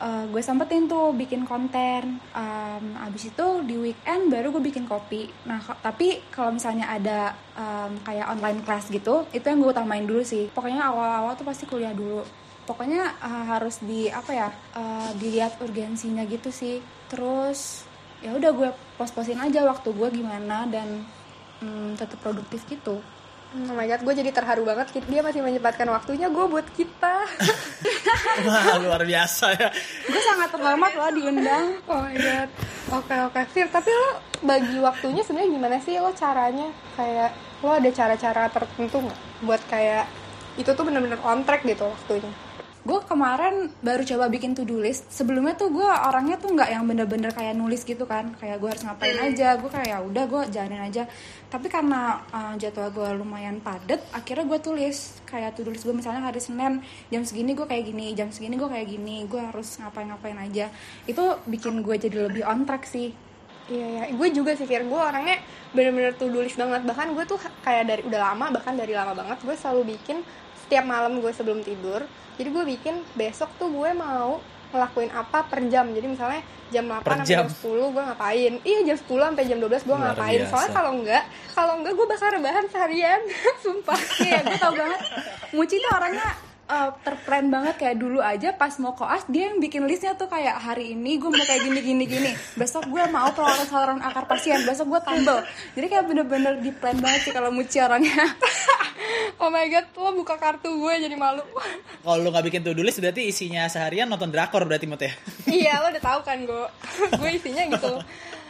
[0.00, 2.20] uh, gue sempetin tuh bikin konten.
[2.32, 5.28] Um, abis itu di weekend baru gue bikin kopi.
[5.48, 10.22] Nah tapi kalau misalnya ada um, kayak online class gitu, itu yang gue utamain dulu
[10.24, 10.48] sih.
[10.52, 12.24] Pokoknya awal-awal tuh pasti kuliah dulu.
[12.66, 16.82] Pokoknya uh, harus di apa ya, uh, dilihat urgensinya gitu sih.
[17.06, 17.86] Terus
[18.24, 21.04] ya udah gue pos-posin aja waktu gue gimana dan
[21.62, 22.98] mm, tetap produktif gitu.
[23.54, 24.90] Oh my god, gue jadi terharu banget.
[25.06, 27.14] Dia masih menyempatkan waktunya gue buat kita.
[28.46, 29.70] Wah luar biasa ya.
[30.04, 31.78] Gue sangat terhormat loh diundang.
[31.86, 32.48] Oh my god.
[32.86, 36.68] Oke oke Fir, tapi lo bagi waktunya sebenarnya gimana sih lo caranya?
[36.98, 37.30] Kayak
[37.62, 40.04] lo ada cara-cara tertentu nggak buat kayak
[40.58, 42.30] itu tuh bener-bener on track gitu waktunya?
[42.86, 45.10] Gue kemarin baru coba bikin to do list.
[45.10, 48.30] Sebelumnya tuh gue orangnya tuh nggak yang bener-bener kayak nulis gitu kan.
[48.38, 49.58] Kayak gue harus ngapain aja.
[49.58, 51.02] Gue kayak ya udah gue jalanin aja.
[51.50, 55.94] Tapi karena uh, jadwal gue lumayan padet akhirnya gue tulis kayak to do list gue
[55.94, 56.78] misalnya hari senin
[57.10, 60.70] jam segini gue kayak gini jam segini gue kayak gini gue harus ngapain-ngapain aja.
[61.10, 63.10] Itu bikin gue jadi lebih on track sih.
[63.66, 65.42] Iya ya, gue juga sih Fir, gue orangnya
[65.74, 66.86] bener-bener to do list banget.
[66.86, 67.34] Bahkan gue tuh
[67.66, 70.22] kayak dari udah lama, bahkan dari lama banget Gue selalu bikin
[70.54, 75.62] setiap malam gue sebelum tidur Jadi gue bikin besok tuh gue mau ngelakuin apa per
[75.66, 77.38] jam Jadi misalnya jam 8 Per sampai jam?
[77.42, 80.50] jam 10 gue ngapain Iya jam 10 sampai jam 12 gue ngapain biasa.
[80.50, 83.20] Soalnya kalau enggak, kalau enggak gue bakal rebahan seharian
[83.64, 85.00] Sumpah Iya, gue tau banget.
[85.50, 86.28] Muci tuh orangnya
[86.66, 90.58] uh, terplan banget kayak dulu aja pas mau koas dia yang bikin listnya tuh kayak
[90.58, 92.30] hari ini gue mau kayak gini gini gini.
[92.58, 95.42] Besok gue mau perawatan saluran akar pasien besok gue tumble
[95.78, 98.14] jadi kayak bener-bener di plan banget sih kalau Muci orangnya.
[99.36, 101.44] Oh my god, lo buka kartu gue jadi malu.
[102.04, 105.12] Kalau lu nggak bikin to do list berarti isinya seharian nonton drakor berarti Mut ya.
[105.44, 106.64] iya lo udah tahu kan gue
[107.20, 108.00] gue isinya gitu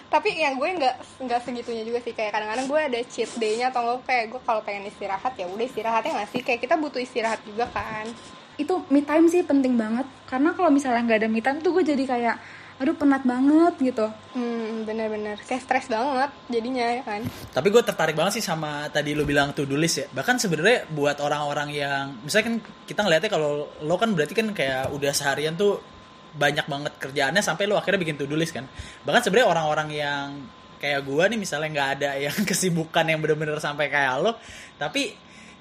[0.07, 0.95] tapi yang gue nggak
[1.27, 2.15] nggak segitunya juga sih.
[2.15, 5.65] Kayak kadang-kadang gue ada cheat day-nya atau nggak kayak gue kalau pengen istirahat ya udah
[5.67, 6.41] istirahatnya nggak sih?
[6.47, 8.07] Kayak kita butuh istirahat juga kan.
[8.57, 10.07] Itu me time sih penting banget.
[10.31, 12.37] Karena kalau misalnya nggak ada me time tuh gue jadi kayak
[12.77, 14.07] aduh penat banget gitu.
[14.37, 15.41] Hmm bener-bener.
[15.49, 17.25] Kayak stres banget jadinya ya kan?
[17.57, 20.07] Tapi gue tertarik banget sih sama tadi lu bilang to do list ya.
[20.13, 24.93] Bahkan sebenarnya buat orang-orang yang misalnya kan kita ngeliatnya kalau lo kan berarti kan kayak
[24.93, 25.96] udah seharian tuh
[26.37, 28.69] banyak banget kerjaannya sampai lo akhirnya bikin to do list kan.
[29.03, 30.27] Bahkan sebenarnya orang-orang yang
[30.77, 34.37] kayak gue nih misalnya nggak ada yang kesibukan yang bener-bener sampai kayak lo,
[34.77, 35.17] tapi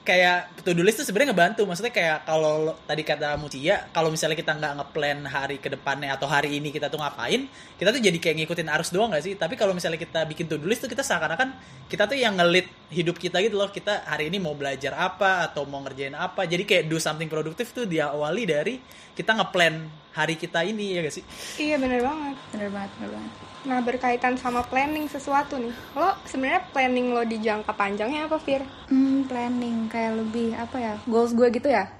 [0.06, 1.66] kayak to do list tuh sebenarnya ngebantu.
[1.66, 6.30] Maksudnya kayak kalau tadi kata Mucia kalau misalnya kita nggak ngeplan hari ke depannya atau
[6.30, 9.34] hari ini kita tuh ngapain kita tuh jadi kayak ngikutin arus doang gak sih?
[9.34, 11.58] Tapi kalau misalnya kita bikin to do list tuh kita seakan-akan
[11.90, 13.74] kita tuh yang ngelit hidup kita gitu loh.
[13.74, 16.46] Kita hari ini mau belajar apa atau mau ngerjain apa.
[16.46, 18.78] Jadi kayak do something produktif tuh diawali dari
[19.18, 21.26] kita ngeplan hari kita ini ya gak sih?
[21.60, 22.36] Iya bener banget.
[22.56, 23.32] Bener banget bener banget.
[23.68, 25.76] Nah berkaitan sama planning sesuatu nih.
[25.92, 28.64] Lo sebenarnya planning lo di jangka panjangnya apa Fir?
[28.88, 29.92] hmm, planning.
[29.92, 31.92] Kayak lebih apa ya goals gue gitu ya?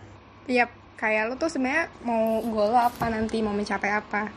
[0.48, 4.32] Iya kayak lo tuh sebenarnya mau goal lo apa nanti mau mencapai apa?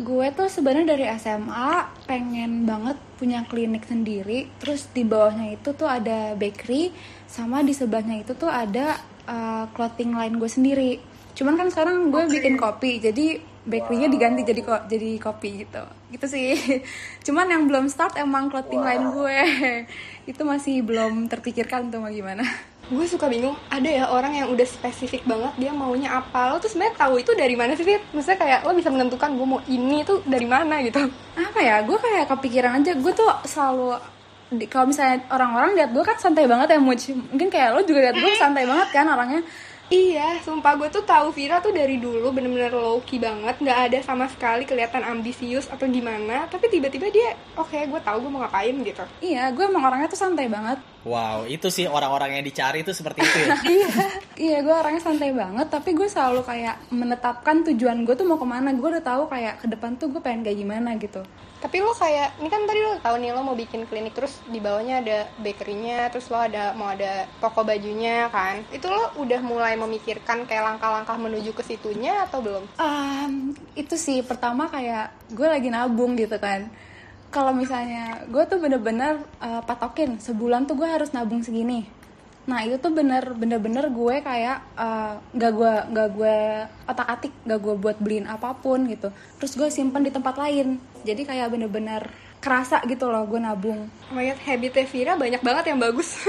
[0.00, 1.70] Gue tuh sebenarnya dari SMA
[2.10, 4.48] pengen banget punya klinik sendiri.
[4.58, 6.90] Terus di bawahnya itu tuh ada bakery,
[7.28, 8.96] sama di sebelahnya itu tuh ada
[9.28, 10.92] uh, clothing line gue sendiri.
[11.36, 15.82] Cuman kan sekarang gue bikin kopi, jadi bakerynya diganti jadi ko jadi kopi gitu.
[16.10, 16.56] Gitu sih.
[17.26, 19.38] Cuman yang belum start emang clothing line gue.
[20.30, 22.42] itu masih belum terpikirkan tuh mau gimana.
[22.90, 26.66] gue suka bingung ada ya orang yang udah spesifik banget dia maunya apa lo tuh
[26.66, 28.02] sebenarnya tahu itu dari mana sih Fit?
[28.10, 30.98] maksudnya kayak lo bisa menentukan gue mau ini tuh dari mana gitu
[31.38, 33.94] apa ya gue kayak kepikiran aja gue tuh selalu
[34.66, 38.16] kalau misalnya orang-orang lihat gue kan santai banget ya Muj mungkin kayak lo juga lihat
[38.18, 39.42] gue santai banget kan orangnya
[39.90, 43.58] iya sumpah gue tuh tahu Vira tuh dari dulu bener-bener low key banget.
[43.58, 46.46] Nggak ada sama sekali kelihatan ambisius atau gimana.
[46.46, 49.04] Tapi tiba-tiba dia oke gue tahu gue mau ngapain gitu.
[49.20, 50.78] Iya gue emang orangnya tuh santai banget.
[51.02, 53.48] Wow itu sih orang-orang yang dicari tuh seperti itu ya?
[53.70, 53.90] Iya
[54.38, 55.66] iya gue orangnya santai banget.
[55.68, 58.70] Tapi gue selalu kayak menetapkan tujuan gue tuh mau ke mana.
[58.72, 61.20] Gue udah tahu kayak ke depan tuh gue pengen kayak gimana gitu
[61.60, 64.58] tapi lo kayak ini kan tadi lo tahu nih lo mau bikin klinik terus di
[64.64, 68.64] bawahnya ada bakerynya terus lo ada mau ada toko bajunya kan?
[68.72, 72.64] Itu lo udah mulai memikirkan kayak langkah-langkah menuju ke situnya atau belum?
[72.80, 76.72] Um, itu sih pertama kayak gue lagi nabung gitu kan.
[77.28, 81.99] Kalau misalnya gue tuh bener-bener uh, patokin sebulan tuh gue harus nabung segini
[82.50, 86.38] nah itu tuh bener bener-bener gue kayak uh, nggak gue nggak gue
[86.90, 90.82] otak atik nggak gue buat beliin apa pun gitu terus gue simpen di tempat lain
[91.06, 92.10] jadi kayak bener-bener
[92.42, 96.18] kerasa gitu loh gue nabung god, habitnya Vira banyak banget yang bagus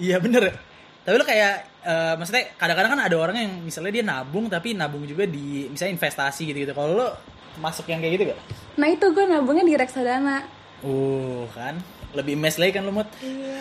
[0.00, 0.56] Iya bener.
[1.04, 5.04] Tapi lo kayak eh, maksudnya kadang-kadang kan ada orang yang misalnya dia nabung tapi nabung
[5.04, 6.72] juga di misalnya investasi gitu-gitu.
[6.72, 7.08] Kalau lo
[7.58, 8.40] masuk yang kayak gitu gak?
[8.78, 10.46] nah itu gue nabungnya di reksadana
[10.80, 11.76] Uh kan
[12.10, 13.08] lebih mes lagi kan lo mut.
[13.22, 13.60] Iya.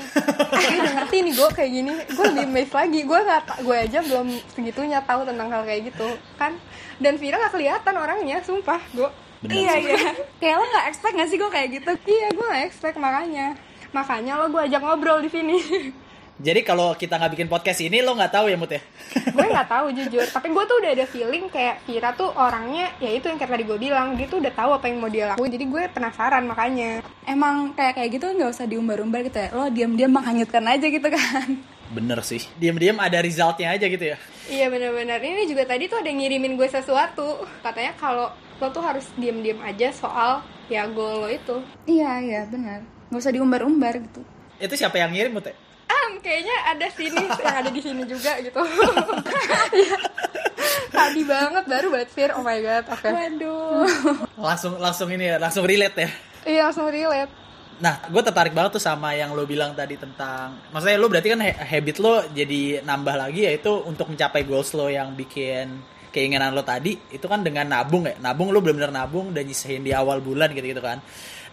[0.49, 2.99] Gue udah ngerti nih gue kayak gini, gue lebih amazed lagi.
[3.05, 6.07] Gue nggak, gue aja belum segitunya tahu tentang hal kayak gitu,
[6.38, 6.57] kan?
[6.97, 8.81] Dan Vira nggak kelihatan orangnya, sumpah.
[8.91, 9.09] Gue,
[9.47, 9.88] iya sih.
[9.95, 10.12] iya
[10.43, 13.55] kayak lo nggak expect gak sih gue kayak gitu iya gue nggak expect makanya.
[13.95, 15.57] Makanya lo gue ajak ngobrol di sini.
[16.39, 18.80] Jadi kalau kita nggak bikin podcast ini lo nggak tahu ya mut ya?
[19.12, 23.12] gue nggak tahu jujur, tapi gue tuh udah ada feeling kayak Vira tuh orangnya, ya
[23.12, 25.52] itu yang kayak tadi gue bilang, dia tuh udah tahu apa yang mau dia lakuin.
[25.52, 27.04] Jadi gue penasaran makanya.
[27.23, 31.62] emang kayak kayak gitu nggak usah diumbar-umbar gitu ya lo diam-diam menghanyutkan aja gitu kan
[31.89, 32.41] Bener sih.
[32.56, 34.17] Diam-diam ada resultnya aja gitu ya.
[34.45, 35.19] Iya benar-benar.
[35.19, 37.41] Ini juga tadi tuh ada yang ngirimin gue sesuatu.
[37.60, 41.60] Katanya kalau lo tuh harus diem-diem aja soal ya goal lo itu.
[41.84, 44.21] iya iya benar nggak usah diumbar-umbar gitu
[44.58, 45.56] Itu siapa yang ngirim mut ya?
[46.19, 48.60] Kayaknya ada sini yang ada di sini juga gitu.
[49.73, 49.97] Iya.
[50.99, 52.29] Tadi banget baru banget Fir.
[52.36, 52.84] Oh my god.
[52.91, 53.08] Oke.
[53.10, 53.88] Waduh.
[54.47, 56.10] langsung langsung ini ya langsung relate ya
[56.47, 57.32] Iya langsung relate.
[57.79, 61.39] Nah, gue tertarik banget tuh sama yang lo bilang tadi tentang, maksudnya lo berarti kan
[61.39, 65.79] ha- habit lo jadi nambah lagi yaitu untuk mencapai goals lo yang bikin
[66.12, 69.95] keinginan lo tadi itu kan dengan nabung ya, nabung lo benar-benar nabung dan nyisain di
[69.95, 70.99] awal bulan gitu-gitu kan.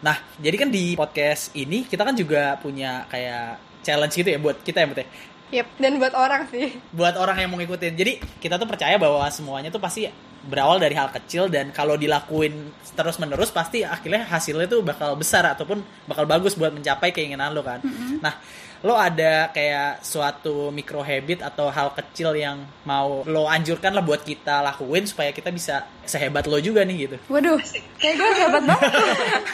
[0.03, 4.59] Nah, jadi kan di podcast ini kita kan juga punya kayak challenge gitu ya buat
[4.67, 5.09] kita ya, Mbak Teh?
[5.47, 5.67] Yep.
[5.79, 6.75] Dan buat orang sih.
[6.91, 7.95] buat orang yang mau ngikutin.
[7.95, 10.11] Jadi kita tuh percaya bahwa semuanya tuh pasti
[10.47, 15.43] berawal dari hal kecil dan kalau dilakuin terus menerus pasti akhirnya hasilnya tuh bakal besar
[15.43, 17.83] ataupun bakal bagus buat mencapai keinginan lo kan.
[18.23, 18.39] Nah,
[18.87, 24.23] lo ada kayak suatu micro habit atau hal kecil yang mau lo anjurkan lah buat
[24.23, 27.17] kita lakuin supaya kita bisa sehebat lo juga nih gitu.
[27.27, 27.59] Waduh,
[27.99, 28.93] kayak gue hebat banget.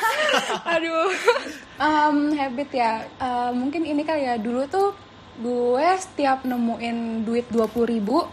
[0.76, 1.08] Aduh.
[1.80, 4.92] Em, habit ya, eh, mungkin ini kali ya dulu tuh
[5.40, 8.28] gue setiap nemuin duit 20.000 ribu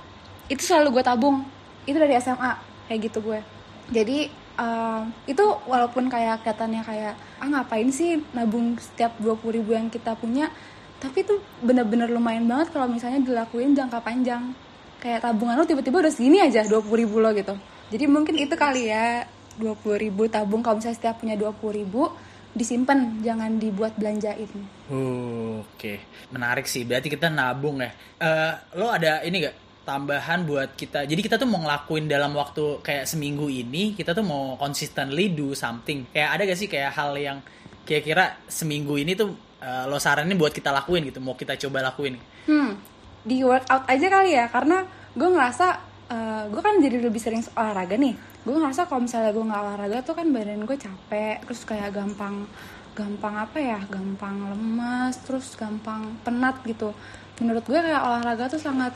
[0.52, 1.48] itu selalu gue tabung.
[1.88, 2.60] Itu dari SMA
[2.92, 3.40] kayak gitu gue.
[3.88, 4.28] Jadi
[4.60, 10.12] em, itu walaupun kayak kelihatannya kayak ah ngapain sih nabung setiap 20.000 ribu yang kita
[10.20, 10.52] punya,
[11.00, 14.52] tapi itu bener-bener lumayan banget kalau misalnya dilakuin jangka panjang.
[15.00, 17.56] Kayak tabungan lo tiba-tiba udah segini aja 20.000 ribu lo gitu.
[17.90, 19.24] Jadi mungkin itu kali ya
[19.58, 22.12] 20.000 ribu tabung kalau misalnya setiap punya 20.000 ribu
[22.50, 24.50] disimpan jangan dibuat belanjain
[24.90, 26.02] Uh, Oke,
[26.34, 26.82] menarik sih.
[26.82, 27.94] Berarti kita nabung ya.
[28.18, 31.06] Eh, lo ada ini gak tambahan buat kita?
[31.06, 35.54] Jadi kita tuh mau ngelakuin dalam waktu kayak seminggu ini, kita tuh mau consistently do
[35.54, 36.10] something.
[36.10, 37.38] Kayak ada gak sih kayak hal yang
[37.86, 39.30] kira-kira seminggu ini tuh
[39.62, 41.19] eh, lo saranin buat kita lakuin gitu?
[41.22, 42.15] Mau kita coba lakuin?
[42.48, 42.89] hmm
[43.24, 45.67] di workout aja kali ya karena gue ngerasa
[46.08, 49.98] eh, gue kan jadi lebih sering olahraga nih gue ngerasa kalau misalnya gue nggak olahraga
[50.02, 52.48] tuh kan badan gue capek terus kayak gampang
[52.95, 56.95] gampang apa ya gampang lemas terus gampang penat gitu
[57.43, 58.95] menurut gue kayak olahraga tuh sangat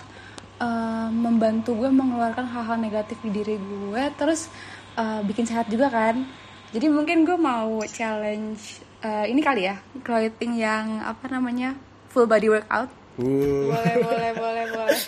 [0.63, 4.47] eh, membantu gue mengeluarkan hal-hal negatif di diri gue terus
[4.95, 6.23] eh, bikin sehat juga kan
[6.71, 11.75] jadi mungkin gue mau challenge eh, ini kali ya clothing yang apa namanya
[12.09, 13.69] full body workout Uh.
[13.69, 14.99] Boleh, boleh, boleh, boleh.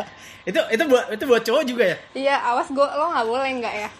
[0.52, 1.96] itu itu buat itu buat cowok juga ya?
[2.12, 3.90] Iya, awas go lo nggak boleh nggak ya?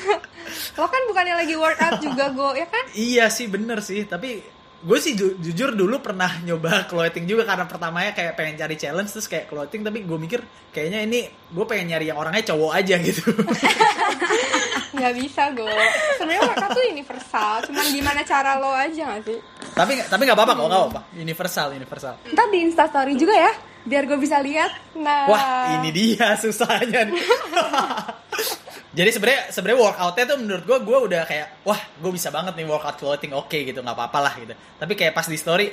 [0.82, 2.84] lo kan bukannya lagi workout juga go, ya kan?
[2.98, 4.42] Iya sih bener sih, tapi
[4.78, 9.10] gue sih ju- jujur dulu pernah nyoba clothing juga karena pertamanya kayak pengen cari challenge
[9.10, 10.38] terus kayak clothing tapi gue mikir
[10.70, 13.26] kayaknya ini gue pengen nyari yang orangnya cowok aja gitu.
[14.94, 15.66] Nggak bisa go.
[16.14, 19.38] Sebenarnya workout tuh universal, cuman gimana cara lo aja nggak sih?
[19.68, 23.52] tapi tapi nggak apa-apa kok nggak apa-apa universal universal Ntar di instastory juga ya,
[23.84, 24.94] biar gue bisa lihat.
[24.94, 25.42] Nah, wah
[25.76, 27.18] ini dia susahnya nih.
[28.98, 32.66] jadi sebenarnya sebenarnya workoutnya tuh menurut gue gue udah kayak wah gue bisa banget nih
[32.66, 34.58] workout clothing oke gitu nggak apa-apa lah gitu.
[34.58, 35.70] Tapi kayak pas di story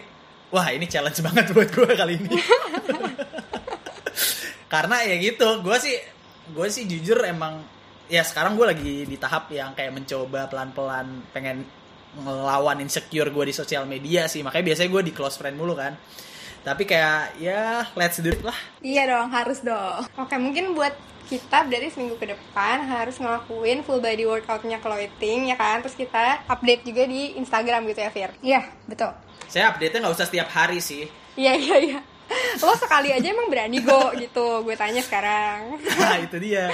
[0.54, 2.38] wah ini challenge banget buat gue kali ini.
[4.74, 5.98] Karena ya gitu gue sih
[6.54, 7.66] gue sih jujur emang
[8.06, 11.66] ya sekarang gue lagi di tahap yang kayak mencoba pelan-pelan pengen
[12.22, 14.46] ngelawan insecure gue di sosial media sih.
[14.46, 15.98] Makanya biasanya gue di close friend mulu kan
[16.66, 18.58] tapi kayak ya let's do it lah.
[18.82, 20.10] Iya dong, harus dong.
[20.18, 20.98] Oke, mungkin buat
[21.30, 25.86] kita dari seminggu ke depan harus ngelakuin full body workoutnya clothing ya kan?
[25.86, 28.32] Terus kita update juga di Instagram gitu ya Fir?
[28.42, 29.14] Iya, betul.
[29.46, 31.06] saya update nya nggak usah setiap hari sih.
[31.38, 32.00] Iya iya iya
[32.64, 34.64] lo sekali aja emang berani go gitu.
[34.66, 35.78] Gue tanya sekarang.
[35.78, 36.72] Nah itu dia.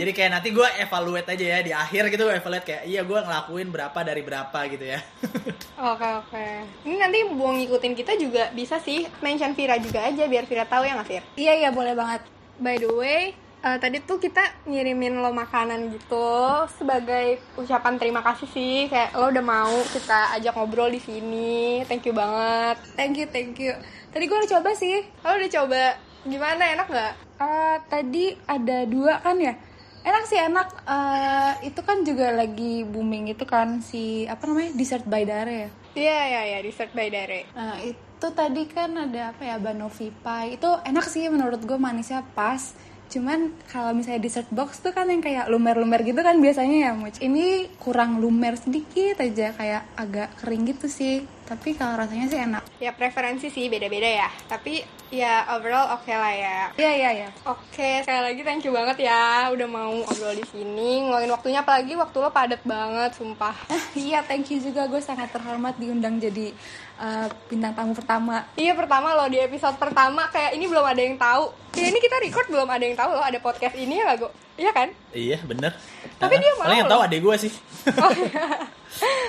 [0.00, 3.18] Jadi kayak nanti gue evaluate aja ya Di akhir gitu gue evaluate kayak Iya gue
[3.22, 5.00] ngelakuin berapa dari berapa gitu ya.
[5.94, 6.46] Oke oke.
[6.82, 10.82] Ini nanti mau ngikutin kita juga bisa sih mention Vira juga aja biar Vira tahu
[10.82, 11.22] ya nggak Fir?
[11.38, 12.22] Iya, iya boleh banget.
[12.58, 13.30] by the way
[13.60, 16.30] eh, tadi tuh kita ngirimin lo makanan gitu
[16.72, 22.02] sebagai ucapan terima kasih sih kayak lo udah mau kita ajak ngobrol di sini thank
[22.02, 23.74] you banget Thank you, thank you.
[24.08, 24.98] Tadi gue udah coba sih.
[25.20, 25.82] lo udah coba
[26.24, 29.54] gimana enak nggak Eh, tadi ada dua kan ya?
[30.00, 30.68] Enak sih enak.
[30.82, 35.70] Eh, itu kan juga lagi booming itu kan si apa namanya dessert by Dare ya.
[35.94, 40.54] iya iya iya dessert by Dare Nah itu tadi kan ada apa ya banoffee pie
[40.54, 42.74] itu enak sih menurut gue manisnya pas.
[43.08, 47.16] Cuman kalau misalnya dessert box tuh kan yang kayak lumer-lumer gitu kan biasanya ya Muc.
[47.18, 51.24] Ini kurang lumer sedikit aja kayak agak kering gitu sih.
[51.48, 52.62] Tapi kalau rasanya sih enak.
[52.78, 54.78] ya preferensi sih beda-beda ya tapi
[55.10, 57.28] ya overall oke lah ya Iya iya iya.
[57.42, 61.96] Oke, sekali lagi thank you banget ya udah mau ngobrol di sini, ngeluangin waktunya apalagi
[61.98, 63.56] waktu lo padat banget, sumpah.
[63.98, 66.54] Iya thank you juga gue sangat terhormat diundang jadi
[66.98, 68.44] uh, bintang tamu pertama.
[68.54, 71.50] Iya pertama lo di episode pertama kayak ini belum ada yang tahu.
[71.74, 74.30] Ya ini kita record belum ada yang tahu loh ada podcast ini ya gak?
[74.58, 74.88] Iya kan?
[75.14, 75.72] Iya bener.
[76.18, 77.06] Tapi Nah, dia Paling mau yang tahu loh.
[77.06, 77.52] adek gue sih.
[77.94, 78.44] Oh iya.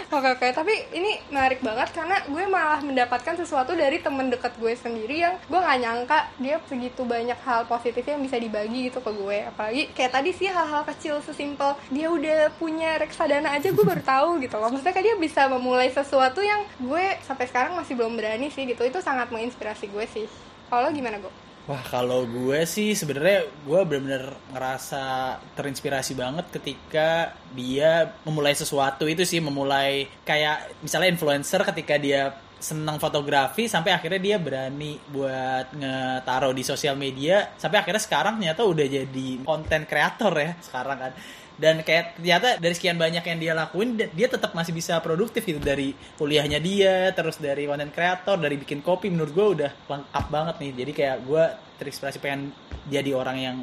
[0.10, 4.74] Oke oke, tapi ini menarik banget karena gue malah mendapatkan sesuatu dari temen deket gue
[4.74, 9.12] sendiri yang gue nggak nyangka dia segitu banyak hal positif yang bisa dibagi gitu ke
[9.12, 9.38] gue.
[9.52, 14.30] Apalagi kayak tadi sih hal-hal kecil sesimpel dia udah punya reksadana aja gue baru tahu
[14.41, 14.72] gitu loh.
[14.72, 18.82] Maksudnya kayak dia bisa memulai sesuatu yang gue sampai sekarang masih belum berani sih gitu.
[18.88, 20.26] Itu sangat menginspirasi gue sih.
[20.72, 21.48] Kalau gimana gue?
[21.67, 29.22] Wah kalau gue sih sebenarnya gue bener-bener ngerasa terinspirasi banget ketika dia memulai sesuatu itu
[29.22, 36.52] sih memulai kayak misalnya influencer ketika dia senang fotografi sampai akhirnya dia berani buat ngetaruh
[36.52, 41.12] di sosial media sampai akhirnya sekarang ternyata udah jadi konten kreator ya sekarang kan
[41.60, 45.60] dan kayak ternyata dari sekian banyak yang dia lakuin dia- tetap masih bisa produktif gitu.
[45.60, 50.56] Dari kuliahnya dia terus dari konten kreator dari bikin kopi menurut gue udah lengkap banget
[50.63, 50.72] nih.
[50.80, 51.43] Jadi kayak gue
[51.84, 52.56] terinspirasi pengen
[52.88, 53.58] jadi orang yang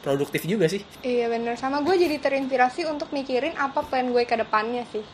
[0.00, 0.80] produktif juga sih.
[1.04, 5.04] Iya bener, sama gue jadi terinspirasi untuk mikirin apa plan gue ke depannya sih.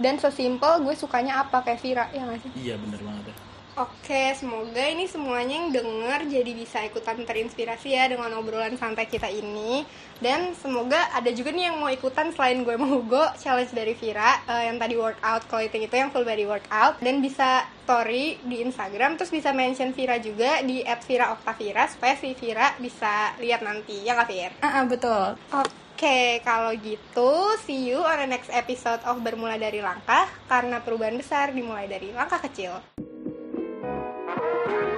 [0.00, 2.50] Dan sesimpel gue sukanya apa kayak Vira, ya gak sih?
[2.56, 3.30] iya bener banget.
[3.30, 9.08] ya Oke, semoga ini semuanya yang denger jadi bisa ikutan terinspirasi ya dengan obrolan santai
[9.08, 9.88] kita ini.
[10.20, 14.44] Dan semoga ada juga nih yang mau ikutan selain gue mau Hugo, challenge dari Vira
[14.44, 19.16] eh, yang tadi workout clothing itu yang full body workout dan bisa story di Instagram
[19.16, 24.28] terus bisa mention Vira juga di @vira_oktavira supaya si Vira bisa lihat nanti ya nggak
[24.28, 24.52] Vir?
[24.60, 25.32] Ah, ah, betul.
[25.48, 31.16] Oke, kalau gitu see you on the next episode of Bermula dari Langkah karena perubahan
[31.16, 33.01] besar dimulai dari langkah kecil.
[34.36, 34.91] Thank you.